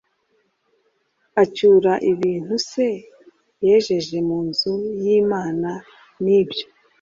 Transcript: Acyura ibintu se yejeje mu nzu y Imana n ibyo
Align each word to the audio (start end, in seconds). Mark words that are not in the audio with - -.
Acyura 1.41 1.93
ibintu 2.11 2.55
se 2.69 2.87
yejeje 3.65 4.17
mu 4.27 4.39
nzu 4.47 4.73
y 5.03 5.05
Imana 5.21 5.69
n 6.23 6.25
ibyo 6.39 6.65